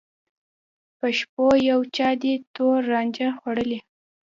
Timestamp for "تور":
2.55-2.79